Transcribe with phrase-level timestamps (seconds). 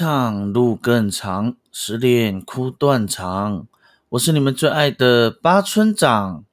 [0.00, 3.66] 唱路更长，失恋哭断肠。
[4.10, 6.44] 我是你们最爱的八村长。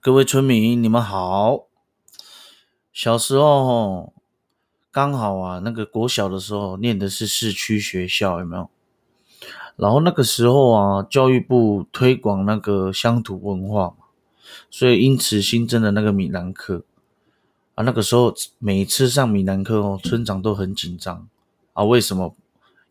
[0.00, 1.66] 各位村民，你们好。
[2.94, 4.14] 小时候
[4.90, 8.70] 刚好啊，那个国小的时候念的是市区学校，有没有？
[9.76, 14.06] 然后那个时候啊，教育部推广那个乡土文化嘛，
[14.70, 16.84] 所以因此新增的那个闽南课
[17.74, 21.28] 啊，那个时候每次上闽南课哦，村长都很紧张
[21.74, 21.84] 啊。
[21.84, 22.34] 为什么？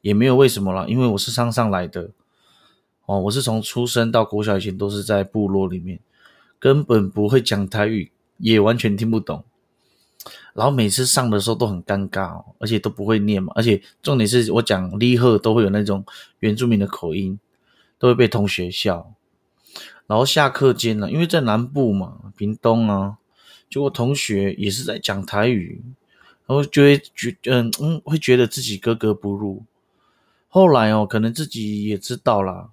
[0.02, 2.12] 也没有为什么啦，因为我是山上来的
[3.06, 6.00] 哦，我是从出生到国小以前都是在部落里面，
[6.60, 9.46] 根本不会讲台语，也完全听不懂。
[10.54, 16.06] 然后每次上的时候都很尴尬哦，而且都不会念嘛，而且重点是我讲立贺都会有那种
[16.40, 17.40] 原住民的口音，
[17.98, 19.14] 都会被同学笑。
[20.06, 23.18] 然后下课间呢，因为在南部嘛，屏东啊，
[23.70, 25.82] 结果同学也是在讲台语，
[26.46, 29.64] 然后就会觉嗯嗯，会觉得自己格格不入。
[30.48, 32.70] 后来哦，可能自己也知道啦，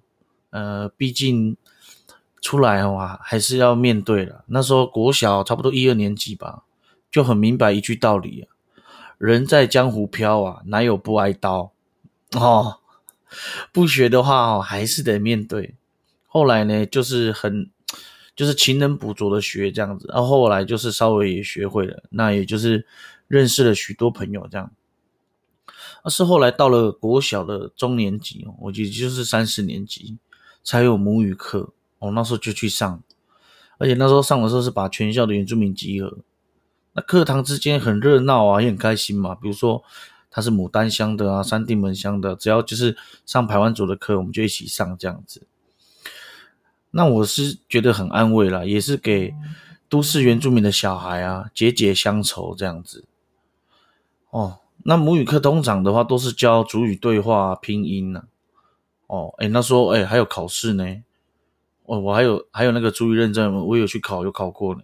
[0.51, 1.57] 呃，毕竟
[2.41, 4.43] 出来哇，还是要面对了。
[4.47, 6.63] 那时候国小差不多一二年级吧。
[7.11, 8.47] 就很明白一句道理，
[9.17, 11.73] 人在江湖飘啊，哪有不挨刀
[12.37, 12.77] 哦？
[13.73, 15.75] 不学的话哦，还是得面对。
[16.25, 17.69] 后来呢，就是很
[18.33, 22.85] 就是勤能补拙的学这样子，然后后来就是稍微也学会了，那也就是
[23.31, 24.71] 认识了许多朋友这样。
[26.03, 30.17] 而是后来到了国小的中年级哦，我记得就是三四年级
[30.63, 33.03] 才有母语课哦，那时候就去上，
[33.77, 36.17] 而且那时候上的时候是把全校的原住民集合。
[36.93, 39.35] 那课堂之间很热闹啊，也很开心嘛。
[39.35, 39.83] 比如说
[40.31, 45.43] 他是牡丹乡的啊，三地门乡的，只要就是上排湾族的课，我们就一起上这样子。
[46.89, 49.35] 那我是觉得很安慰啦，也是给
[49.87, 53.05] 都市原住民的小孩啊解解乡愁这样子。
[54.31, 58.23] 哦，那母语课通常的话都是教主语对话拼音呢。
[59.07, 61.03] 哦，哎，那说哎还有考试呢。
[61.83, 64.81] 哦，我还有还有那个主语认证，我有去考，有考过呢。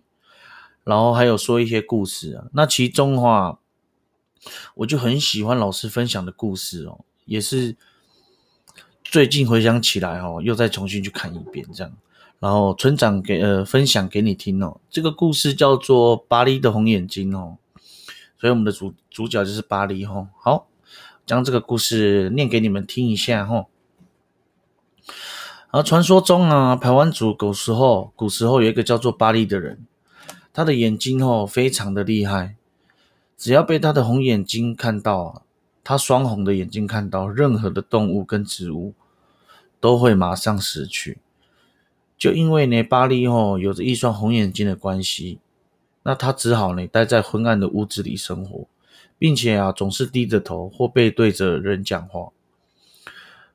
[0.84, 3.60] 然后还有说一些故事啊，那其中的话，
[4.76, 7.76] 我就很喜欢老师分享的故事哦，也是
[9.04, 11.94] 最近回想起来哦，又再重新去看一遍这样。
[12.40, 17.58] 然后村长给呃分享给你听哦，这个故事叫做《巴黎的红眼睛》哦，
[18.40, 20.28] 所以我们的主主角就是巴黎哈。
[20.40, 20.68] 好，
[21.26, 23.66] 将这个故事念给你们听一下哈。
[25.72, 29.86] 而传说中啊，台湾族古时候古时候有一个叫做巴黎的人。
[30.54, 32.56] 他的眼睛哦，非常的厉害，
[33.38, 35.44] 只要被他的红眼睛看到，
[35.84, 38.96] 他双红的眼睛看到任何的动物跟植物，
[39.80, 41.20] 都会马上死去。
[42.18, 45.38] 就因为呢，巴黎哦有着一双红眼睛的关系，
[46.08, 48.66] 那他只好呢待在昏暗的屋子里生活，
[49.20, 52.30] 并且啊总是低着头或背对着人讲话。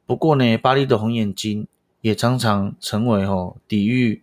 [0.04, 1.66] 不过呢，巴黎的红眼睛
[2.02, 4.22] 也常常成为哦抵御。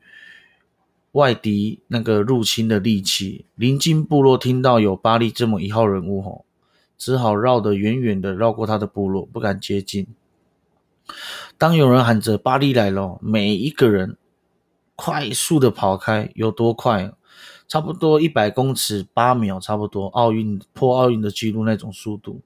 [1.13, 6.45] 外敌那个入侵的利器，临近部落听到有巴利这么一号人物吼，
[6.99, 10.05] 只好绕得远远的，绕过他的部落，不敢接近。
[11.57, 14.17] 当有人喊着巴利来了，每一个人
[14.95, 17.11] 快速的跑开，有多快？
[17.69, 22.41] 差不多一百公尺八秒，差不多奥运破奥运的记录那种速度。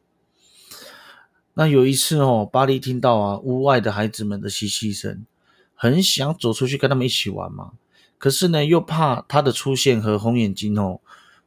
[1.53, 5.25] 那有一次哦，巴黎听到啊屋外的孩子们的嬉戏声，
[5.73, 7.71] 很想走出去跟他们一起玩嘛。
[8.17, 10.99] 可是呢，又怕他的出现和红眼睛哦，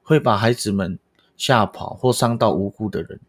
[0.02, 0.98] 会把孩子们
[1.36, 3.20] 吓跑或伤到无辜的人。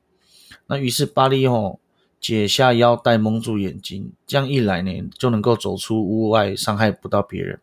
[0.67, 1.77] 那于是巴黎哦
[2.21, 7.59] 解下腰带蒙住眼睛，这样一来呢，就能够走出屋外，伤害不到别人。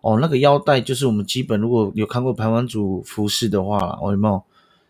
[0.00, 4.42] 哦，那个腰带就是我们基本如果有看过排湾族服饰的话，有没有？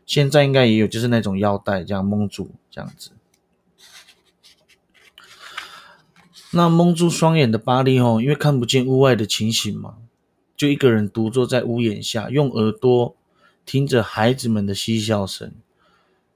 [0.06, 3.10] 现在应该也有，就是那种腰带这样蒙住这样子。
[6.52, 9.94] 那蒙住双眼的巴利哦，因为看不见屋外的情形嘛。
[10.56, 13.14] 就一个人独坐在屋檐下，用耳朵
[13.64, 15.52] 听着孩子们的嬉笑声。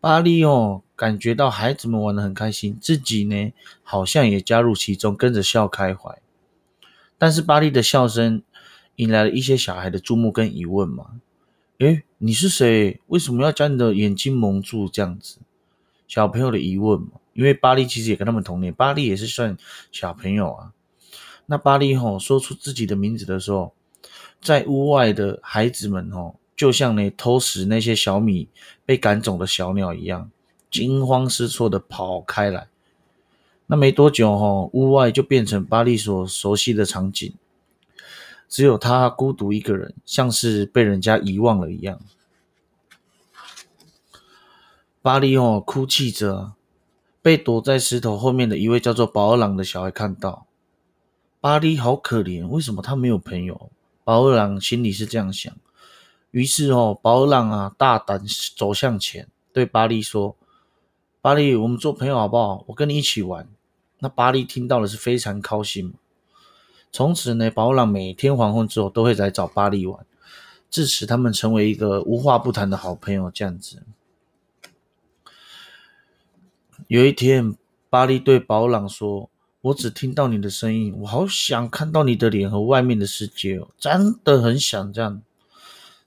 [0.00, 6.22] 巴利哦，感觉到孩子们玩得很开心，自己呢好像也加入其中，跟着笑开怀。
[7.18, 8.42] 但是巴利的笑声
[8.96, 11.20] 引来了一些小孩的注目跟疑问嘛？
[11.78, 13.00] 诶，你是谁？
[13.06, 15.38] 为什么要将你的眼睛蒙住这样子？
[16.06, 19.56] 小朋友的疑问嘛，因为巴利其实也跟他们同年，巴利也是算
[19.90, 20.72] 小朋友啊。
[21.46, 23.74] 那巴利吼说出自己的名字的时候。
[24.40, 28.46] 在屋外的孩子们哦，就像呢偷食那些小米
[28.84, 30.30] 被赶走的小鸟一样，
[30.70, 32.66] 惊慌失措的跑开来。
[33.66, 37.32] 那没多久哈，屋外就变成巴利所熟悉的场景，
[38.48, 41.98] 只有他孤独一个人，像是被人家遗忘了一样。
[45.00, 46.52] 巴利哦，哭泣着，
[47.22, 50.46] 被躲在石头后面的一位叫做保尔朗的小孩看到，
[51.40, 53.70] 巴利好可怜，为什么他没有朋友？
[54.04, 55.54] 保尔朗心里是这样想。
[56.30, 58.22] 于是哦，保尔朗啊，大胆
[58.56, 60.36] 走向前，对巴利说
[61.22, 62.64] ：“巴利，我们做朋友好不好？
[62.68, 63.48] 我跟你一起玩。”
[64.04, 65.94] 那巴利听到了是非常高兴。
[66.92, 70.04] 从此呢，保朗每天黄昏之后都会来找巴利玩。
[70.68, 73.30] 自此，他们成为一个无话不谈的好朋友。
[73.30, 73.82] 这样子，
[76.86, 77.56] 有一天，
[77.88, 79.30] 巴利对保朗说
[79.62, 85.22] ：“我只听到你的声音，我好想看到你的脸和外面的世界哦，真的很想这样。”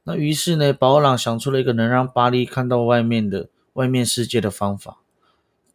[0.06, 5.00] 那于是呢，保朗想出了一个能让巴利看到外面的外面世界的方法，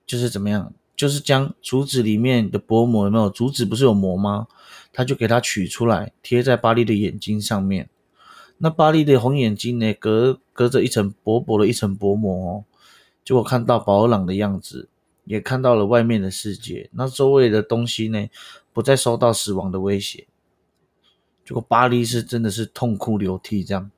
[0.06, 0.72] 就是怎么样？
[1.02, 3.28] 就是将竹子里面的薄膜有没有？
[3.28, 4.46] 竹子不是有膜吗？
[4.92, 7.90] 他就给它取出来，贴在巴利的眼睛上面。
[8.58, 12.64] 那巴利的红眼睛呢，隔隔着一层薄薄的一层薄膜哦，
[13.24, 14.88] 结果看到保尔朗的样子，
[15.24, 16.88] 也看到了外面的世界。
[16.92, 18.28] 那周围的东西呢，
[18.72, 20.28] 不再受到死亡的威胁。
[21.44, 23.90] 结果巴利是真的是痛哭流涕这样。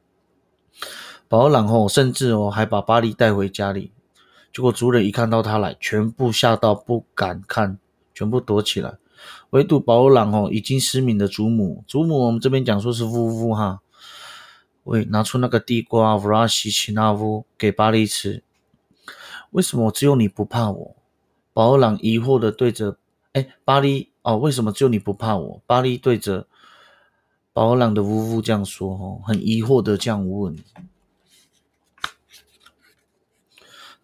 [1.29, 3.91] 保尔朗哦，甚至哦还把巴利带回家里。
[4.55, 7.77] 结果族人一看到他来，全部吓到不敢看，
[8.15, 8.99] 全部躲起来。
[9.51, 13.81] 唯独保尔朗哦，已经失明的祖母，祖母我们这边讲说是呜呜哈。
[14.85, 18.45] 喂，拿出那个地瓜弗拉西奇纳乌给巴利吃。
[19.51, 20.97] 为什么只有你不怕我？
[21.53, 22.97] 保尔朗疑惑的对着，
[23.33, 25.61] 哎，巴利哦，为什么只有你不怕我？
[25.67, 26.47] 巴利对着
[27.53, 30.57] 保尔朗的呜呜这样说，哦，很疑惑的这样问。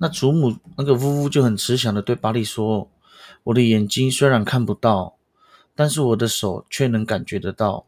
[0.03, 2.89] 那祖母那个呜呜就很慈祥的对巴利说
[3.45, 5.17] ：“我的眼睛虽然看不到，
[5.75, 7.85] 但是我的手却能感觉得到。”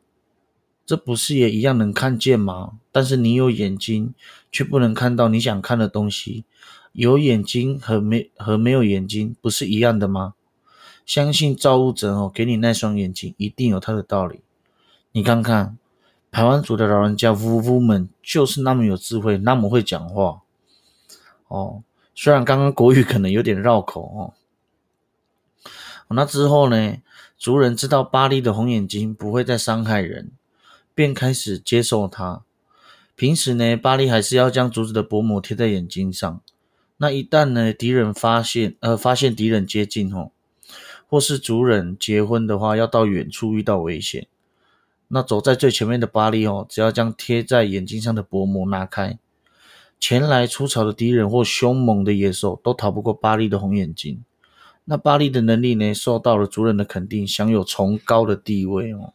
[0.84, 2.72] 这不是也一样能看见吗？
[2.90, 4.12] 但是你有眼睛，
[4.50, 6.44] 却不能看到你想看的东西。
[6.92, 10.34] 有眼睛和没和没有眼睛不是一样的吗？
[11.06, 14.40] 相信造物者哦，给你那双眼睛，一定有他的道理。
[15.12, 15.78] 你看看，
[16.30, 20.42] 台湾族的老人家呜呜们就是那么有智慧，那么会讲话
[21.48, 21.82] 哦。
[22.14, 24.34] 虽然刚刚国语可能有点绕口哦。
[26.08, 26.96] 那之后呢，
[27.36, 30.30] 族人知道巴黎的红眼睛不会再伤害人。
[30.94, 32.42] 便开始接受它。
[33.16, 36.40] 平时呢，巴利还是要将竹子的薄膜贴在眼睛上。
[36.98, 40.32] 那一旦呢，敌人发现，呃，发现敌人接近哦，
[41.08, 44.26] 或是族人结婚的话，要到远处遇到危险，
[45.08, 49.18] 那走在最前面的巴利哦，只要将贴在眼睛上的薄膜拿开，
[50.02, 54.24] 前来出草的敌人或凶猛的野兽都逃不过巴利的红眼睛。
[54.84, 59.12] 那巴利的能力呢，受到了族人的肯定，享有崇高的地位哦。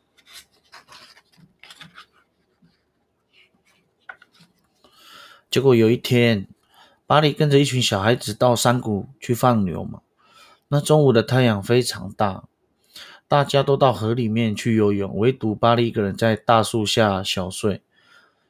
[5.51, 6.47] 结果有一天，
[7.05, 9.99] 巴利跟着一群小孩子到山谷去放牛嘛。
[10.69, 12.45] 那中午的太阳非常大，
[13.27, 17.81] 大家都到河里面去游泳，唯独巴利一个人在大树下小睡。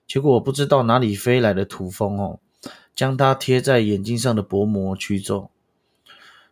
[0.07, 2.39] 结果我不知道哪里飞来的土蜂哦，
[2.95, 5.51] 将它贴在眼睛上的薄膜驱走。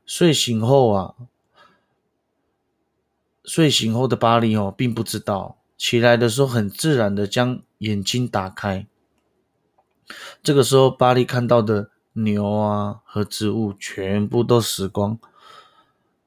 [0.05, 1.15] 睡醒后啊，
[3.45, 8.85] 睡醒后的巴黎哦，并不知道，起来的时候很自然的将眼睛打开。
[10.43, 15.17] 这个时候，巴利看到的牛啊和植物全部都死光。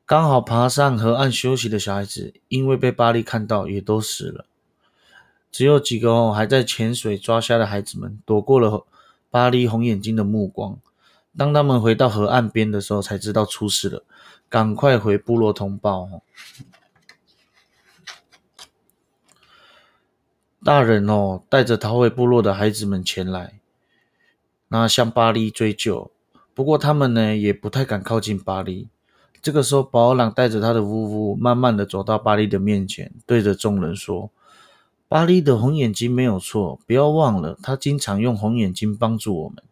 [0.04, 4.46] 刚好爬上河岸休息的小孩子，因为被巴利看到，也都死了。
[5.50, 8.86] 只有几个哦还在潜水抓虾的孩子们，躲过了
[9.30, 10.78] 巴利红眼睛的目光。
[11.36, 14.04] 当他们回到河岸边的时候，才知道出事了，
[14.48, 16.08] 赶快回部落通报。
[20.64, 23.60] 大人哦，带着逃回部落的孩子们前来。
[24.68, 26.10] 那向巴黎追究，
[26.52, 28.88] 不过他们呢也不太敢靠近巴黎。
[29.40, 34.30] 这个时候，保尔朗带着他的呜呜，慢慢的走到巴黎的面前，对着众人说
[35.08, 39.62] ：“巴黎的红眼睛没有错，不要忘了，他经常用红眼睛帮助我们，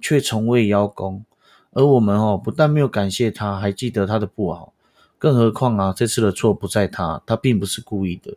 [0.00, 1.24] 却从未邀功。
[1.72, 4.72] 而我们哦，不但没有感谢他，还记得他的不好。
[5.18, 8.36] 更何况啊，这次的错不在他，他并不是故意的。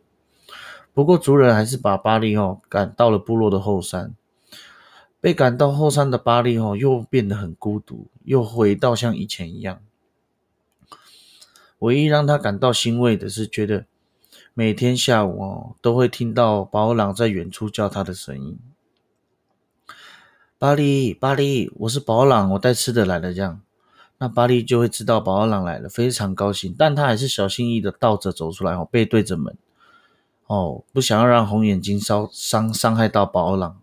[0.92, 4.14] 不过族人还是把巴黎哦赶到了部落的后山。”
[5.22, 9.80] 被赶到后山的巴利哦，又变得很孤独，又回到像以前一样。
[11.78, 13.86] 唯一让他感到欣慰的是，觉得
[14.54, 18.58] 每天下午哦，都会听到保尔朗在远处叫他的声音
[20.58, 23.62] ：“巴利，巴利，我是保尔朗，我带吃的来了。”这样，
[24.18, 26.74] 那巴利就会知道保尔朗来了，非常高兴。
[26.76, 29.56] 但他还是小心翼翼的倒着走出来哦，背对着门
[30.46, 33.80] 哦，不想要让红眼睛烧伤伤害到保尔朗。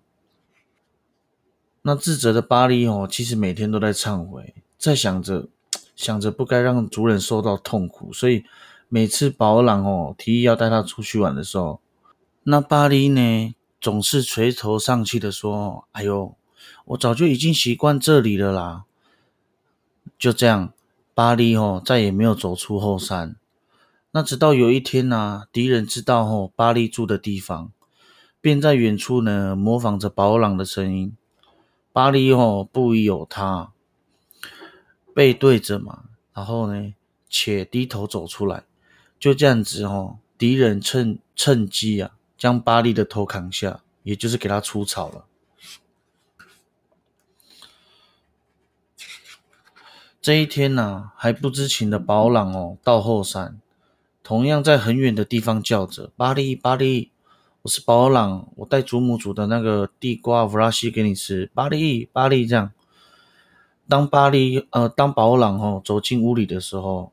[1.81, 5.47] 那自责的巴利哦，其实每天都在忏悔，在想着
[5.95, 8.43] 想着不该让主人受到痛苦，所以
[8.91, 11.79] 每次宝儿郎哦提议要带他出去玩的时候，
[12.41, 16.36] 那巴黎呢总是垂头丧气的说：“哎呦，
[16.86, 18.86] 我早就已经习惯这里了啦。”
[20.17, 20.74] 就这样，
[21.13, 23.36] 巴黎哦再也没有走出后山。
[24.10, 27.72] 那直到有一天呢，敌人知道哦巴黎住的地方，
[28.41, 31.15] 便在远处呢模仿着宝儿郎的声音。
[31.93, 33.72] 巴黎哦不疑有他。
[35.13, 36.93] 背对着嘛，然后呢，
[37.29, 38.63] 且低头走出来，
[39.19, 40.19] 就这样子哦。
[40.38, 45.25] 敌人趁趁机啊，将巴利的头砍下，也就是给他出草了。
[50.21, 53.59] 这一天呢，还不知情的保朗哦，到后山，
[54.23, 57.11] 同样在很远的地方叫着：“巴利，巴利，
[57.63, 62.71] 我是保朗，我带祖母煮的那个地瓜弗拉西给你吃。”巴利，巴利，这样。
[63.88, 67.11] 当巴利呃，当保朗哦走进屋里的时候，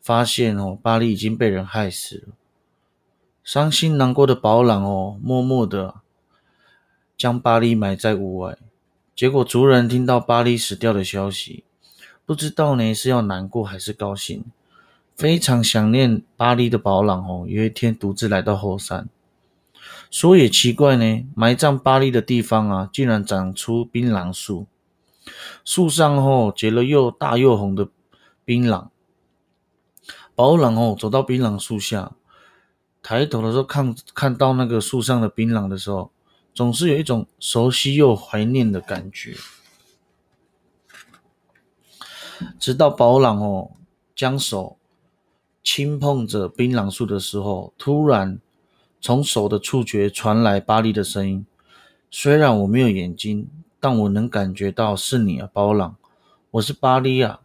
[0.00, 2.34] 发现哦，巴利已经被人害死了。
[3.42, 5.96] 伤心难过的保朗哦，默默的
[7.16, 8.56] 将巴利埋在屋外。
[9.14, 11.64] 结果族人听到巴利死掉的消息，
[12.24, 14.44] 不知道呢是要难过还是高兴。
[15.16, 19.08] 非常想念巴利的保朗哦，有一天独自来到后山。
[20.10, 24.66] 说也奇怪呢，埋葬巴利的地方啊，竟然长出槟榔树。
[25.64, 27.88] 树上哦结了又大又红的
[28.44, 28.88] 槟榔。
[30.40, 32.12] 宝朗哦走到槟榔树下，
[33.02, 36.10] 抬头的时候看看到那个树上的槟榔的时候，
[36.54, 39.36] 总是有一种熟悉又怀念的感觉。
[42.58, 43.72] 直到宝朗哦
[44.16, 44.78] 将手
[45.62, 48.40] 轻碰着槟榔树的时候，突然
[48.98, 51.44] 从手的触觉传来巴黎的声音
[52.10, 53.46] ：“虽然我没有眼睛。”
[53.78, 55.96] 但我能感觉到是你啊，包朗，
[56.52, 57.40] 我是巴利啊，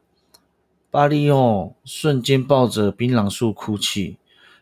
[0.96, 4.18] 巴利哦，瞬间抱着槟榔树哭泣，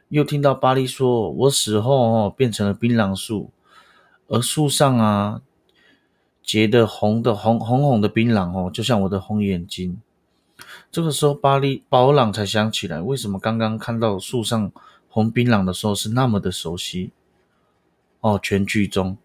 [0.09, 3.51] 又听到巴利说：“我死后哦，变成了槟榔树，
[4.25, 5.43] 而树上啊
[6.41, 10.01] 结的红的红红红的槟榔哦，就像我的红眼睛。”
[10.89, 14.71] 这个时候，巴利包朗才想起来，为什么刚刚看到树上
[15.07, 17.11] 红槟榔的时候是那么的熟悉
[18.21, 19.15] 哦，全剧中。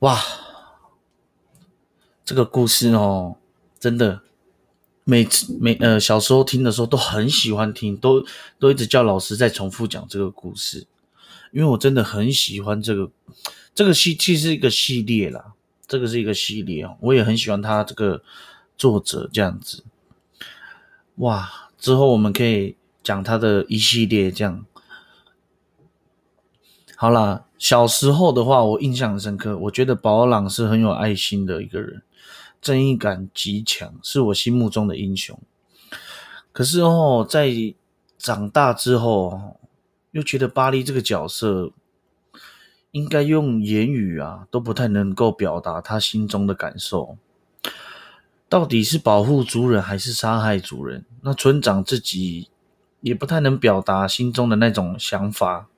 [0.00, 0.18] 哇，
[2.22, 3.36] 这个故事哦，
[3.80, 4.20] 真的，
[5.04, 8.22] 每次每呃小时候听的时候都很喜欢听，都
[8.58, 10.86] 都一直叫老师再重复讲这个故事，
[11.50, 13.10] 因为我真的很喜欢这个
[13.74, 15.54] 这个系，其实是一个系列啦，
[15.88, 18.22] 这个是一个系列哦，我也很喜欢他这个
[18.76, 19.82] 作者这样子。
[21.16, 24.66] 哇，之后我们可以讲他的一系列这样。
[26.96, 29.56] 好啦，小时候的话，我印象很深刻。
[29.56, 32.02] 我觉得宝朗是很有爱心的一个人，
[32.60, 35.38] 正义感极强，是我心目中的英雄。
[36.52, 37.52] 可是哦，在
[38.18, 39.58] 长大之后，
[40.10, 41.72] 又觉得巴黎这个角色，
[42.90, 47.16] 应该用言语啊都不太能够表达他心中的感受。
[48.48, 51.04] 到底是保护族人还是杀害族人？
[51.22, 52.48] 那村长自己
[53.00, 55.68] 也不太能表达心中的那种想法。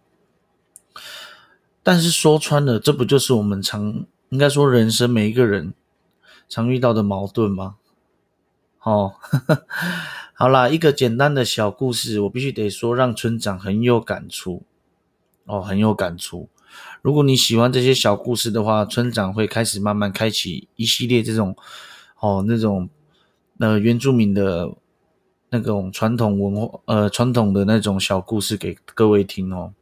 [1.83, 5.75] 但是说穿了，这不就是我们常应该说人生每一个人
[6.53, 7.77] 常遇到的矛盾吗？
[8.83, 9.15] 哦，
[10.37, 14.65] 好啦，一个简单的小故事，我必须得说，让村长很有感触
[15.47, 16.51] 哦，很有感触。
[17.01, 21.57] 如果你喜欢这些小故事的话，村长会开始慢慢开启一系列这种
[22.21, 22.91] 哦那种
[23.59, 24.75] 呃原住民的
[25.49, 29.73] 那种传统文化呃传统的那种小故事给各位听哦。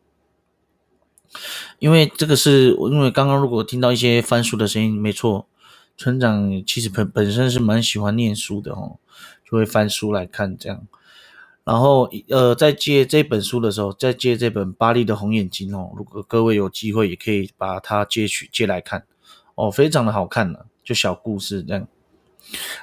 [1.81, 5.49] 因为这个是，因为刚刚如果听到一些翻书的声音，没错，
[5.97, 8.99] 村长其实本本身是蛮喜欢念书的哦，
[9.45, 10.87] 就会翻书来看这样。
[11.63, 19.05] 然后呃，在借这本书的时候，在借这本《巴黎的红眼睛》哦，如果各位有机会，也可以把它借去借来看
[19.55, 21.87] 哦，非常的好看呢，就小故事这样。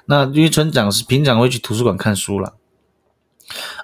[0.06, 2.56] 那因为村长是平常会去图书馆看书了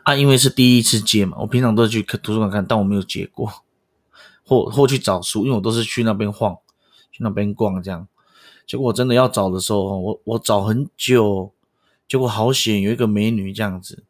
[0.04, 3.52] 啊，因为是第一次借嘛，我平常都去图书馆看，但我没有借过。
[4.46, 6.58] 或或去找书，因为我都是去那边晃，
[7.12, 8.08] 去那边逛这样。
[8.66, 11.52] 结果我真的要找的时候，我我找很久，
[12.08, 14.04] 结果好险有一个美女这样子，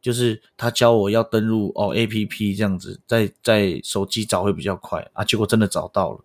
[0.00, 5.24] 就是她教我要登录哦 A P P 这样子，在在手机找会比较快啊。
[5.24, 6.20] 结果真的找到了，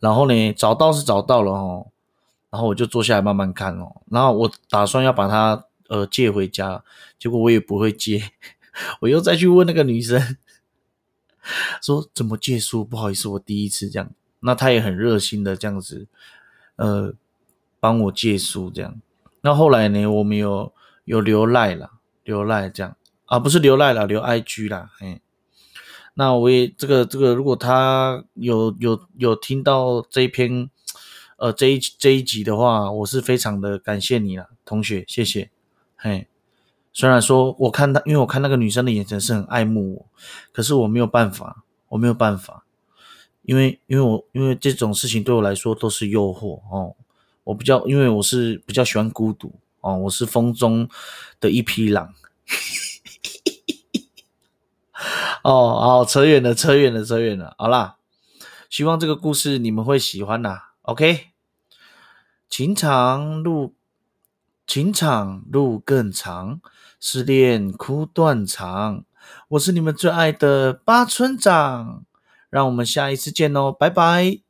[0.00, 1.86] 然后呢找到是找到了哦，
[2.50, 4.00] 然后我就坐下来慢慢看哦。
[4.10, 6.82] 然后我打算要把它呃借回家，
[7.18, 8.22] 结果我也不会借，
[9.02, 10.36] 我又再去问那个女生。
[11.80, 12.84] 说怎么借书？
[12.84, 14.10] 不好意思，我第一次这样。
[14.40, 16.06] 那他也很热心的这样子，
[16.78, 17.12] 呃，
[17.78, 19.00] 帮我借书这样。
[19.42, 20.72] 那后来呢，我们有
[21.04, 21.92] 有留赖了，
[22.24, 25.20] 留赖这样啊，不是留赖了，留 IG 啦，哎。
[26.14, 30.68] 那我也这个这个，如果他有有有听到这一篇，
[31.36, 35.50] 呃，这一这一集的话，我是非常的感谢你了，同学，谢谢。
[35.94, 36.26] 嘿，
[36.92, 40.06] 虽然说我看他，因为我看那个女生的眼神是很爱慕我，
[40.52, 42.64] 可是我没有办法，我没有办法，
[43.48, 46.94] 因为因为我因为这种事情对我来说都是诱惑哦。
[47.44, 50.86] 我比较，因为我是比较喜欢孤独哦，我是风中
[51.40, 52.12] 的一匹狼。
[55.42, 57.54] 哦，好，扯远了，扯远了，扯远了。
[57.56, 57.96] 好啦，
[58.68, 60.60] 希望这个故事你们会喜欢呐。
[60.82, 61.28] OK，
[62.50, 63.74] 情长路，
[64.66, 66.60] 情长路更长，
[67.00, 69.06] 失恋哭断肠。
[69.48, 72.04] 我是你们最爱的八村长，
[72.50, 74.47] 让我们下一次见哦，拜拜。